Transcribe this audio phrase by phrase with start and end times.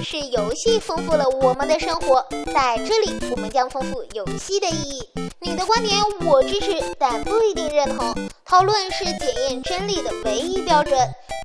[0.00, 5.08] 是游戏丰富了我们的生活，在这里我们将丰富游戏的意义。
[5.40, 8.14] 你的观点我支持，但不一定认同。
[8.44, 10.96] 讨论是检验真理的唯一标准。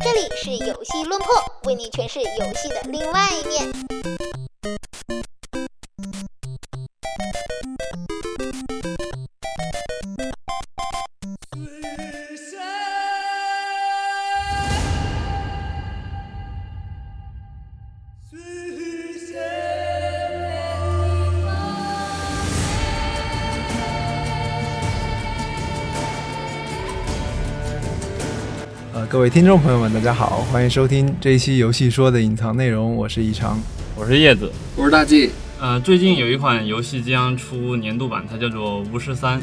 [0.03, 3.96] 这里是游戏论破，为你诠释游戏的另外一面。
[29.09, 32.93] 各位听众朋友们，大家好，欢迎收听这一期游戏说的隐藏内容。
[32.93, 33.57] 我是异常，
[33.95, 35.31] 我是叶子，我是大 G。
[35.61, 39.39] 呃，最近有一款游戏即将出年度版，它叫做《巫师三》。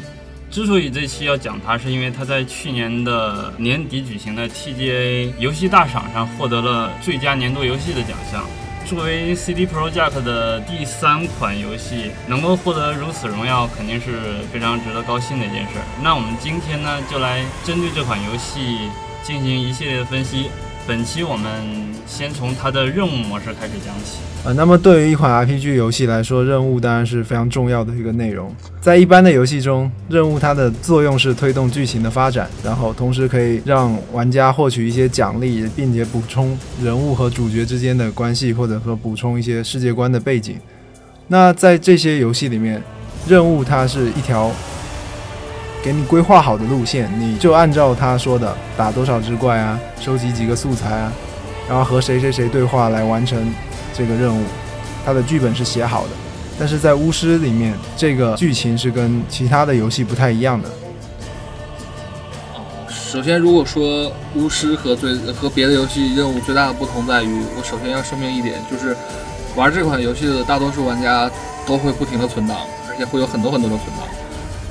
[0.51, 8.45] 之所以这期要讲它，是因为它在去年的年底举行的 TGA 游戏大赏上获得了最佳年度游戏的奖项。
[8.85, 15.79] 作为 CD Projekt 的第三款游戏，能够获得如此荣耀，肯定是非常值得高兴的一件事。
[16.03, 18.91] 那我们今天呢，就来针对这款游戏。
[19.25, 20.45] 进行一系列的分析。
[20.87, 21.51] 本期我们
[22.05, 24.19] 先从它的任务模式开始讲起。
[24.43, 28.53] 呃，那么对于一款 RPG 游戏来说，任务当然是非常重要的一个内容。
[28.79, 40.59] 在一般的游戏中，任务它的作用是推动剧情的发展，然后同时可以让玩家获取一些奖励，并且补充人物和主角之间的关系，或者说补充一些世界观的背景。
[41.29, 42.79] 那在这些游戏里面，
[43.27, 44.51] 任务它是一条。
[45.85, 51.13] 给你规划好的路线，你就按照他说的打多少只怪啊，收集几个素材啊，
[51.69, 53.53] 然后和谁谁谁对话来完成
[53.93, 54.43] 这个任务。
[55.05, 56.09] 他的剧本是写好的，
[56.57, 60.67] 但是在巫师里面，这个剧情是跟其他的游戏不太一样的。
[62.89, 68.97] 首先，如果说巫师和最和别的游戏任务最大的不同在于，我首先要声明一点，就是
[69.55, 71.29] 玩这款游戏的大多数玩家
[71.67, 72.57] 都会不停的存档，
[72.89, 74.07] 而且会有很多很多的存档。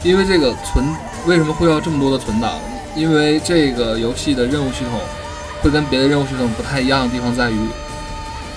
[0.04, 0.84] 因为这个存
[1.26, 2.52] 为什么会要这么多的存档？
[2.94, 5.00] 因为这个游戏的任务系统
[5.62, 7.56] 会跟别的任务系统不太一样的地方在于，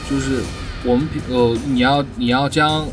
[0.10, 0.44] 就是
[0.84, 2.86] 我们呃你要你要将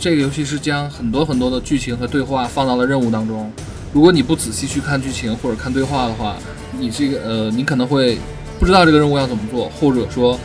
[0.00, 3.50] 这个游戏是将很多很多的剧情和对话放到了任务当中。
[3.92, 6.36] 如果你不仔细去看剧情或者看对话的话，
[6.76, 8.18] 你这个呃你可能会
[8.58, 10.38] 不知道这个任务要怎么做，或者说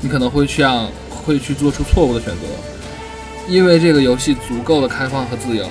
[0.00, 0.86] 你可能会去让
[1.24, 2.42] 会去做出错误的选择。
[3.48, 5.64] 因为这个游戏足够的开放和自由。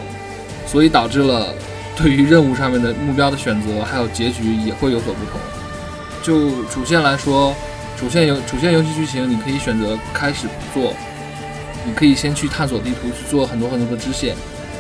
[0.68, 1.48] 所以导致了
[1.96, 5.40] 对于任务上面的目标的选择，还有结局也会有所不同。
[6.22, 7.56] 就主线来说，
[7.98, 10.94] 主线游主线游戏剧情，你可以选择开始不做，
[11.86, 14.36] 你可以先去探索地图，去做很多很多的支线。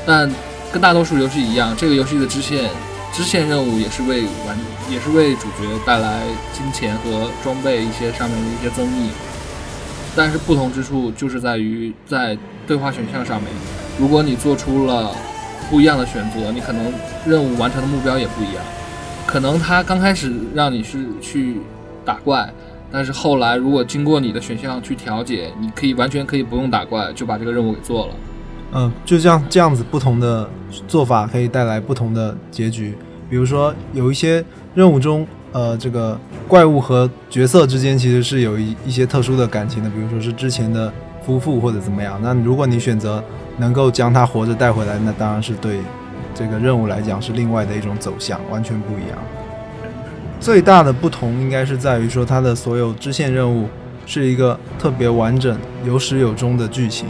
[0.06, 0.30] 但
[0.72, 2.70] 跟大多数游戏一样，这个游戏的支线
[3.14, 4.58] 支线任务也是为玩，
[4.92, 6.24] 也是为主角带来
[6.54, 9.10] 金钱和装备一些上面的一些增益。
[10.16, 13.50] 但是不同之处就是在于在对话选项上面，
[13.98, 15.16] 如果你做出了
[15.70, 16.92] 不一样的选择，你可能
[17.26, 18.64] 任务完成的目标也不一样。
[19.26, 21.58] 可能他刚开始让你是去
[22.06, 22.50] 打怪，
[22.90, 28.14] 但是后来如果经过你的选项去调节，你可以完全可以不用打怪就把这个任务给做了。
[28.74, 30.50] 嗯，就这样这样子不同的
[30.88, 32.98] 做法可以带来不同的结局。
[33.30, 36.18] 比如说有一些任务中，呃，这个
[36.48, 40.92] 怪物和角色之间其实是有一一些特殊的感情的，比如说是之前的
[41.26, 42.18] 夫妇或者怎么样。
[42.24, 43.22] 那如果你选择。
[43.58, 45.80] 能够将他活着带回来，那当然是对
[46.34, 49.18] 这个任务来讲是另外的一种走向，完全不一样。
[50.40, 53.68] 最大的不同应该是在于说，它的所有支线任务
[54.06, 57.08] 是一个特别完整、有始有终的剧情。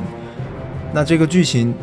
[0.94, 1.74] 那这个剧情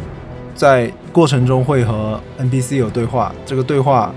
[0.54, 4.12] 在过程中会和 NPC 有对话，这个对话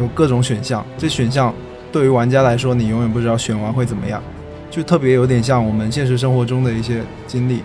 [0.00, 1.54] 有各种选项，这选项
[1.92, 4.22] 对于玩家来说，你永远不知道选完会怎么样，
[4.70, 7.62] 就特别有点像我们现实生活中的一些经历。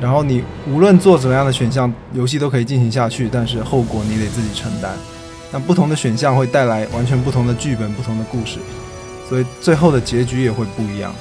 [0.00, 4.92] 然后你无论做怎么样的选项，游戏都可以进行下去，但是后果你得自己承担。
[5.50, 8.58] 那不同的选项会带来完全不同的剧本、不同的故事，
[9.28, 11.12] 所以最后的结局也会不一样。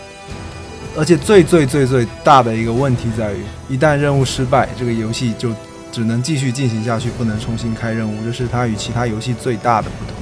[0.97, 3.37] 而且最最最最大的一个问题在于，
[3.69, 5.49] 一旦任务失败，这个游戏就
[5.91, 10.15] 只能继续进行下去，不能重新开任务，这是它与其他游戏最大的不同。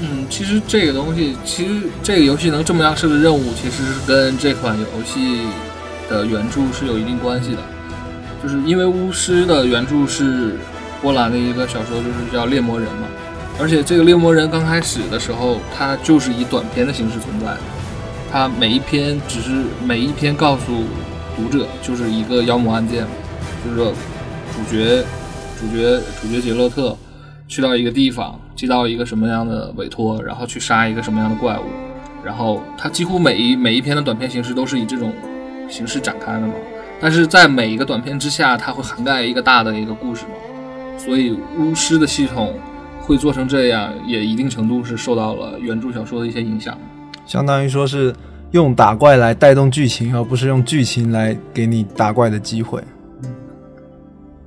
[0.00, 5.46] 嗯，其实这个东西，其实这个游戏能这么样设置任务，其实是跟这款游戏。
[6.08, 7.58] 的原著是有一定关系的，
[8.42, 10.56] 就是因为巫师的原著是
[11.02, 13.06] 波兰的一个小说，就是叫猎魔人嘛。
[13.58, 17.56] 而且这个猎魔人刚开始的时候，它就是以短篇的形式存在，
[18.30, 19.50] 它每一篇只是
[19.84, 20.84] 每一篇告诉
[21.34, 23.06] 读者就是一个妖魔案件，
[23.64, 23.92] 就是说
[24.54, 25.02] 主角
[25.58, 26.96] 主角主角杰洛特
[27.48, 31.62] 去到一个地方，接到一个什么样的委托，然后去杀一个什么样的怪物，
[32.22, 35.12] 然后它几乎每一每一篇的短篇形式都是以这种。
[35.68, 36.54] 形式展开的嘛。
[37.00, 40.32] 但是在每一个短片之下，它会涵盖一个大的一个故事嘛。
[40.98, 42.54] 所以巫师的系统
[43.00, 46.76] 会做成这样，也一定程度是受到了原著小说的一些影响。
[47.26, 48.14] 相当于说是
[48.52, 52.82] 用打怪来带动剧情，而不是用剧情来给你打怪的机会。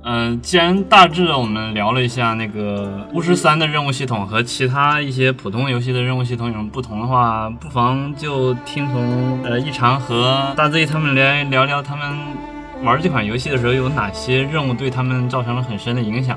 [0.02, 12.16] 嗯，既然大致的我们聊了一下那个巫师三的任务系统和其他一些普通游戏的任务系统有什么不同的话，不妨就听从呃异常和大 Z 他们来聊聊他们
[12.82, 16.34] 玩这款游戏的时候有哪些任务对他们造成了很深的影响。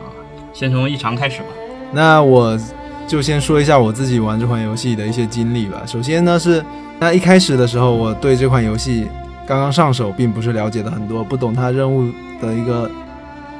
[0.51, 1.47] 先从异常开始吧。
[1.93, 2.59] 那我
[3.07, 5.83] 就先说一下我自己玩这款游戏的一些经历吧。
[5.85, 6.61] 首先呢是，
[6.99, 9.07] 那一开始的时候，我对这款游戏
[9.47, 12.11] 刚刚上手，并不是了解的很多，不懂它任务
[12.41, 12.91] 的一个。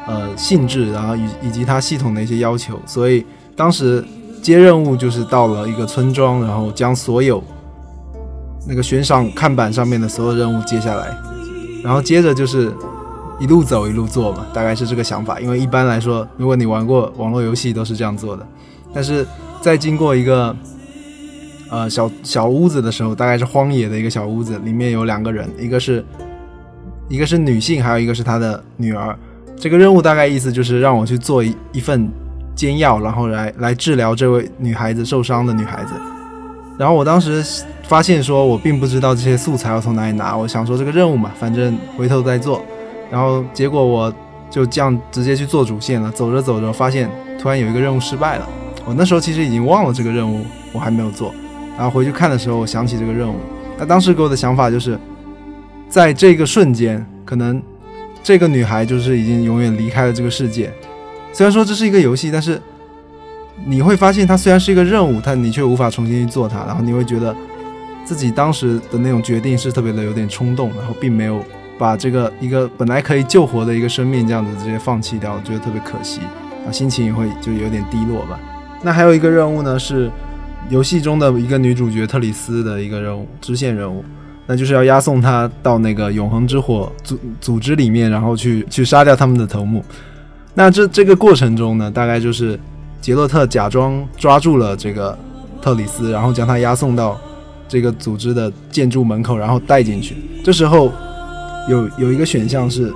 [0.06, 4.04] 呃，性质，然后以以及它系统的一些要求，所以当时
[4.42, 7.42] 接任务就是到了一个村庄，然后将所有
[8.68, 11.16] 那个悬赏看板上面的所有任务接下来，
[11.82, 12.74] 然后接着就是
[13.40, 15.40] 一路走一路做嘛，大概是这个想法。
[15.40, 18.46] 因为一般来说，如果你玩过网络游戏，都是这样做的。
[18.94, 19.26] 但是
[19.62, 20.54] 在经过一个
[21.70, 26.04] 呃小小屋子的时候，大概是荒野的一个小屋子，里面有两个人，一个是
[27.08, 29.18] 一个是女性，还有一个是她的女儿。
[29.64, 32.12] 这个任务大概意思就是让我去做一一份
[32.54, 35.94] 煎药，然后来来治疗这位女孩子受伤的女孩子。
[36.78, 37.42] 然后我当时
[37.84, 40.36] 发现说，我并不知道这些素材要从哪里拿。
[40.36, 42.62] 我想说这个任务嘛，反正回头再做。
[43.10, 44.14] 然后结果我
[44.50, 46.12] 就这样直接去做主线了。
[46.12, 47.10] 走着走着，发现
[47.40, 48.50] 突然有一个任务失败了。
[48.84, 51.34] 我那时候其实已经忘了这个任务，我还没有做。
[51.78, 53.38] 然后回去看的时候，我想起这个任务。
[53.78, 55.00] 那当时给我的想法就是，
[55.88, 57.64] 在这个瞬间，可能。
[58.24, 60.72] 这个女孩就是已经永远离开了这个世界。
[61.34, 62.60] 虽然说这是一个游戏，但是
[63.66, 66.64] 你会发现它虽然是一个任务，但你却无法重新去做它。
[66.66, 67.36] 然后你会觉得
[68.06, 71.44] 自己当时的那种决定是特别的有点冲动，然后并没有
[71.78, 76.22] 把这个一个本来可以救活的一个生命这样子直接放弃掉，觉得特别可惜，
[76.66, 78.40] 啊，心情也会就有点低落吧。
[78.82, 80.10] 那还有一个任务呢，是
[80.70, 84.04] 游戏中的一个女主角特里斯的一个任务，支线任务。
[84.46, 89.84] 那就是要押送他到那个永恒之火组组织里面，然后去去杀掉他们的头目。
[90.54, 92.60] 那这这个过程中呢，大概就是
[93.02, 95.18] 杰洛特假装抓住了这个
[95.62, 97.20] 特里斯，然后将他押送到
[97.68, 100.16] 这个组织的建筑门口，然后带进去。
[100.44, 100.92] 这时候
[101.70, 102.94] 有有一个选项是，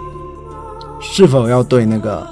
[1.00, 2.28] 是否要对那个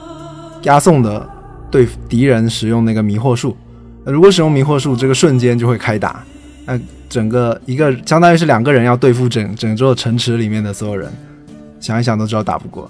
[0.64, 1.28] 押送的
[1.72, 3.56] 对敌人使用那个迷惑术。
[4.04, 6.24] 如果使用迷惑术，这个瞬间就会开打。
[6.66, 11.12] 那整个一个相当于是两个人要对付整整座城池里面的所有人，
[11.80, 12.90] 想一想都知道打不过，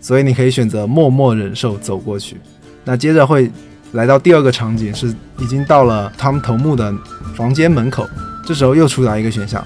[0.00, 2.36] 所以你可以选择默默忍受走过去。
[2.84, 3.50] 那接着会
[3.92, 6.94] 来到第二个场景，是已经到了他们头目的
[7.34, 8.08] 房间门口，
[8.46, 9.62] 这时候又出来一个选项，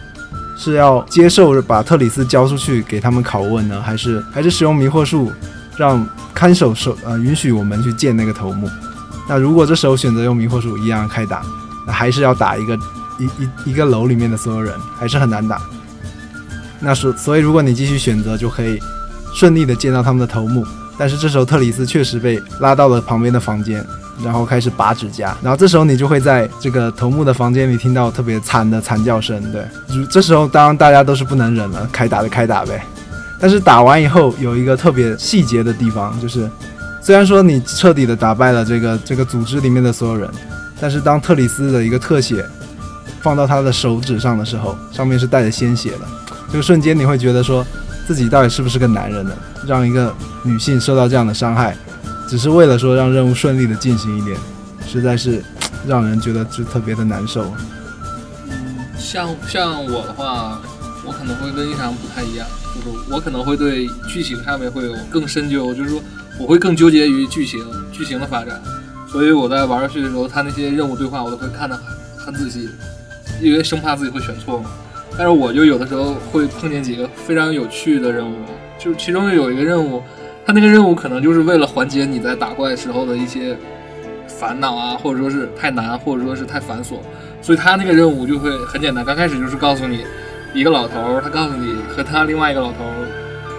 [0.58, 5.30] 是要接受把特里斯交出去给他们拷问呢，还是 还是使用迷惑术
[5.76, 6.04] 让
[6.34, 8.68] 看守手呃允许我们去见那个头目？
[9.28, 11.42] 那如果这时候选择用迷惑术一样开打，
[11.86, 12.78] 那还是要打一个。
[13.22, 15.60] 一一一个楼里面的所有人还是很难打，
[16.80, 18.78] 那是所以如果你继续选择，就可以
[19.34, 20.66] 顺利的见到他们的头目。
[20.98, 23.84] 但是这时候特里斯确实被拉到了旁边的房间，
[24.22, 25.36] 然后开始拔指甲。
[25.42, 29.42] 然后这时候你就会在这个头目的房间里听到特别惨的惨叫声。
[29.50, 29.66] 对，
[30.10, 32.84] 这时候当然大家都是不能忍了，开打的开打呗。
[33.40, 36.48] 但是打完以后有一个特别细节的地方，就是
[37.00, 40.30] 虽然说你彻底的打败了这个这个组织里面的所有人，
[40.78, 42.44] 但是当特里斯的一个特写。
[43.22, 46.00] 放到他的手指上的时候，上面是带着鲜血的。
[46.50, 47.64] 这个瞬间，你会觉得说，
[48.06, 49.32] 自己到底是不是个男人呢？
[49.66, 50.12] 让一个
[50.42, 51.76] 女性受到这样的伤害，
[52.28, 54.36] 只是为了说让任务顺利的进行一点，
[54.86, 55.42] 实在是
[55.86, 57.46] 让人觉得就特别的难受。
[58.98, 60.60] 像像我的话，
[61.06, 66.02] 我可能会跟一常不太一样，就是我可能会对剧情上面会有更深究，就是说
[66.38, 68.60] 我会更纠结于剧情剧情的发展，
[69.10, 71.78] 所以我在玩游戏的时候，他那些任务对话我都会看得
[72.18, 72.68] 很仔细。
[73.42, 74.70] 因为生怕自己会选错嘛，
[75.18, 78.36] 但是我就有的时候会碰见几个非常有趣的任务，
[78.78, 80.02] 就其中有一个任务，
[80.46, 83.56] 他那个任务可能就是为了缓解你在打怪时候的一些
[84.26, 86.94] 烦恼啊，或者说是太难，或者说是太繁琐，
[87.40, 90.04] 所以他那个任务就会很简单，刚开始就是告诉你
[90.54, 92.78] 一个老头，他告诉你和他另外一个老头，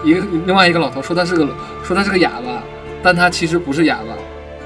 [0.03, 1.47] 一个另外一个老头说他是个
[1.83, 2.63] 说他是个哑巴，
[3.01, 4.15] 但他其实不是哑巴，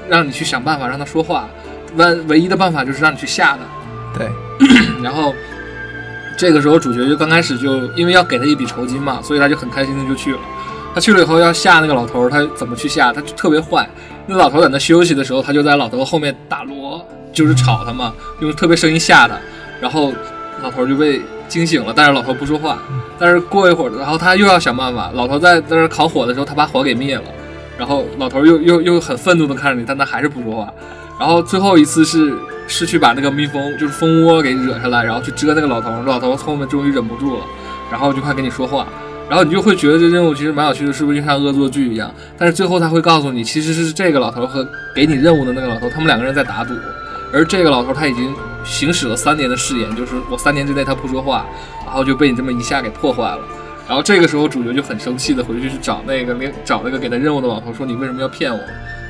[0.08, 1.48] 让你去想办法让他说话，
[1.96, 4.18] 唯唯一的办法就是让你去吓他。
[4.18, 4.28] 对，
[5.02, 5.34] 然后
[6.36, 10.38] 这个时候主角就刚开始就因为要给他一笔酬金嘛，所以他就很开心的就去了。
[10.94, 13.12] 他去了以后要吓那个老头，他怎么去吓？
[13.12, 13.88] 他就特别坏。
[14.26, 19.36] 那老头在那休息的时候，他就在老头后面打锣，就是吵他嘛，用特别声音吓他。
[19.80, 20.12] 然后
[20.62, 22.78] 老头就被惊醒了，但是老头不说话。
[23.18, 25.10] 但是过一会儿，然后他又要想办法。
[25.14, 27.24] 老头在在那烤火的时候，他把火给灭了。
[27.78, 30.72] 然后老头又又又很愤怒的看着你，但他还是不说话。
[31.18, 32.36] 然后最后一次是
[32.68, 35.90] 是去把那个蜜蜂就是蜂窝给惹下来，然后去蛰那个老头。
[36.04, 37.44] 老头后面终于忍不住了，
[37.90, 38.86] 然后就快跟你说话。
[39.28, 42.14] 然后你就会觉得这任务其实蛮有趣的，是不是就像恶作剧一样？
[42.38, 46.74] 但是最后他会告诉你，其实是这个老头和给你任务的那个老头，他们两个人在打赌。
[47.32, 48.34] 而这个老头他已经
[48.64, 51.44] 行使了三年的誓言，就是我三年之内他不说话，
[51.84, 53.40] 然后就被你这么一下给破坏了。
[53.86, 58.60] 然后这个时候主角就很生气的回去去找那个那找那个给他任务的老头说你为什么要骗我？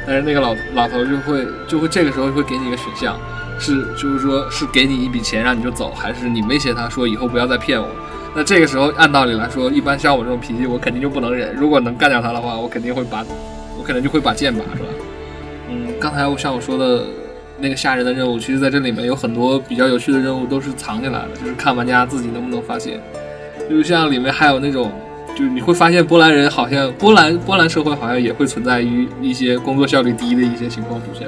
[0.07, 3.17] 但是那个老老头就会就会这个时候就会给你一个选项，
[3.59, 7.88] 是就是说是给你一笔钱让你就走，还是你威胁他说以后不要再骗我？
[8.35, 11.55] 那这个时候按道理来说，一般像我这种脾气，我肯定就不能忍。
[11.55, 13.25] 如果能干掉他的话，我肯定会把，
[13.79, 14.88] 我可能就会把剑拔出来。
[15.71, 17.05] 嗯，刚才我像我说的。
[17.61, 23.03] 那个吓人的任务，其实在这里面有很多比较有趣的任务，都是藏起来的，就是看玩家自己能不能发现。
[23.69, 24.93] 就像里面还有那种，
[25.37, 31.27] 就是你会发现波兰人好像波兰波兰社会好像也会存在于一些工作效率低的一些情况出现。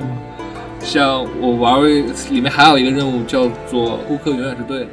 [0.80, 1.82] 像我玩
[2.30, 4.86] 里面还有一个任务叫做“顾客永远是对的”，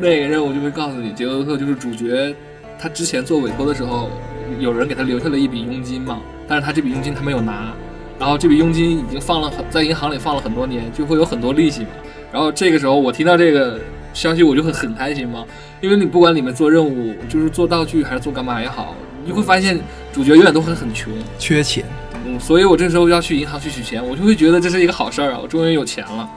[0.00, 2.34] 那个任务就会告诉你，杰洛特就是主角，
[2.78, 4.08] 他之前做委托的时候，
[4.58, 7.72] 有人给他留下了一笔佣金嘛，但是他这笔佣金他没有拿。
[8.18, 11.88] 然后这笔佣金已经放了很在银行里放了很多年，就会有很多利息嘛。
[12.32, 13.78] 然后这个时候我听到这个
[14.14, 15.44] 消息，我就会很开心嘛，
[15.82, 19.78] 因为你不管里面做任务，就是做道具还是做干嘛也好，你会发现
[20.12, 21.84] 主角永远都会很穷，缺钱。
[22.26, 26.28] 嗯，所以我这时候要去银行去取钱，我就会觉得这是一个好事儿啊，我终于有钱了。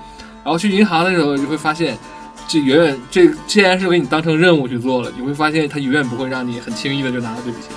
[0.44, 1.98] 然后去银行的时候，就会发现
[2.48, 7.72] 这远远这既然是给你当成任务去做了，你会发现他永远不会让你很轻易的就拿到这笔钱。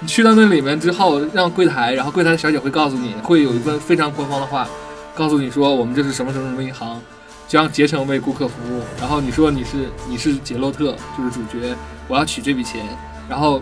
[0.00, 4.66] 你去到那里面之后，让柜台，然后柜台的小姐会告诉你，会有一份非常官方的话，
[5.14, 7.00] 告诉你说我们这是什么什么什么银行，
[7.46, 8.82] 将竭诚为顾客服务。
[8.98, 11.74] 然后你说你是你是杰洛特，就是主角，
[12.08, 12.80] 我要取这笔钱。
[13.28, 13.60] 然后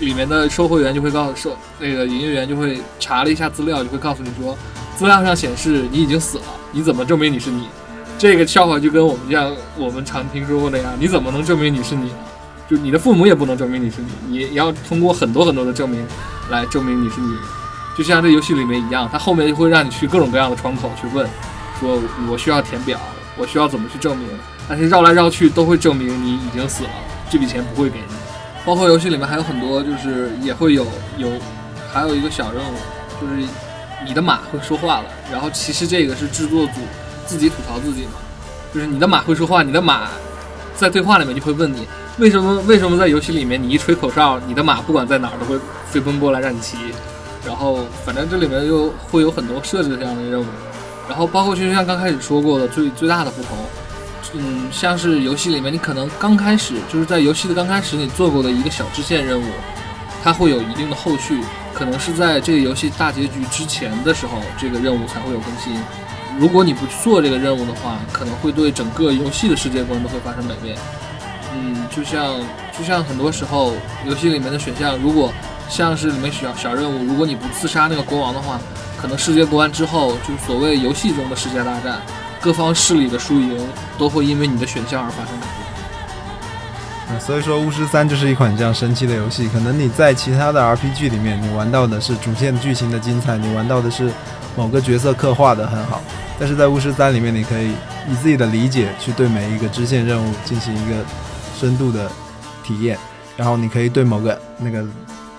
[0.00, 4.56] 里面的售货员就会告诉售那个营业员就会查了一下资料，就会告诉你说，
[4.96, 7.68] 资料上显示你已经死了，你怎么证明你是你？
[8.18, 12.16] 这个笑话就跟我们这样我们常听说过那样，你怎么能证明你是你呢？
[12.68, 13.96] 就你的父母也不能证明你是
[14.28, 16.04] 你，你要通过很多很多的证明
[16.50, 17.34] 来证明你是你，
[17.96, 21.28] 就像这游戏里面一样，它后面就会让你去各种各样的窗口去问，
[21.80, 22.00] 说
[22.30, 23.00] 我需要填表，
[23.36, 24.28] 我需要怎么去证明，
[24.68, 26.90] 但是绕来绕去都会证明你已经死了，
[27.30, 28.27] 这笔钱不会给你。
[28.68, 31.26] 包括游戏里面还有很多，就是也会有有，
[31.90, 32.74] 还有一个小任务，
[33.18, 33.48] 就是
[34.06, 36.72] 你的马会说话了，然后其实这个是制作组
[37.24, 38.20] 自己吐槽自己嘛，
[38.74, 40.08] 就是你的马会说话，你的马
[40.76, 41.88] 在对话里面就会问你。
[42.18, 42.60] 为什么？
[42.66, 46.76] 为什么在游戏里面，你一吹口哨，你的马不管在哪儿都会飞奔过来让你骑？
[47.46, 50.44] 然后，反正这里面又会有很多设置这样的任务。
[51.08, 53.56] 然后，包括就像刚开始说过的，最最大的不同，
[54.34, 59.46] 嗯，像是游戏里面，你可能刚开始就是在游戏的刚开始你做过的一个小支线任务，
[60.22, 61.40] 它会有一定的后续，
[61.72, 65.80] 可能是在这个游戏大结局之前的时候，这个任务才会有更新。
[66.38, 70.76] 如果你不去做这个任务的话，可能会对整个游戏的世界观都会发生改变。
[71.54, 72.34] 嗯，就像
[72.78, 73.72] 就像很多时候
[74.06, 75.32] 游戏里面的选项，如果
[75.70, 78.60] 像是里面小小任务，如果你不刺杀那个国王的话，
[79.00, 82.00] 可能世界观之后就所谓游戏中的世界大战，
[82.40, 83.58] 各方势力的输赢
[83.98, 85.46] 都会因为你的选项而发生改
[87.06, 87.20] 变。
[87.20, 89.48] 所以说巫师三就是一款这样神奇的游戏。
[89.48, 94.10] 可能你在其他的 RPG 里面，你玩到的是主线剧情的精彩，你玩到的是
[94.56, 96.00] 某个角色刻画的很好，
[96.38, 97.70] 但是在巫师三里面，你可以
[98.10, 101.04] 以自己的理解去对每一个支线任务进行一个。
[101.58, 102.08] 深度的
[102.62, 102.96] 体验，
[103.36, 104.86] 然后你可以对某个那个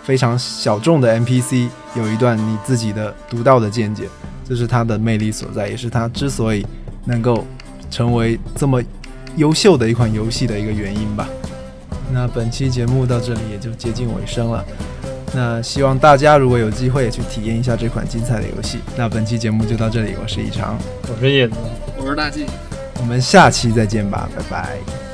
[0.04, 4.10] 非常小众的 NPC 有一段你自己的独到的见解，
[4.46, 6.68] 这是它的魅力所在，也是它之所以
[7.06, 7.46] 能够
[7.90, 8.82] 成为这么
[9.36, 11.28] 优秀的一款游戏的一个原因吧。
[12.12, 14.66] 那本期节目到这里也就接近尾声了，
[15.34, 18.80] 那希望大家如果有机会也去体验一下这款精彩的游戏。
[18.98, 21.56] 那本期节目就到这里，我是一长，我是叶子，
[21.98, 22.46] 我是大 G，
[23.00, 25.09] 我们下期再见吧，拜拜。